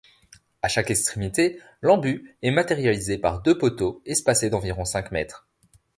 [0.63, 5.47] À chaque extrémité, l'en-but est matérialisé par deux poteaux, espacés d'environ cinq mètres.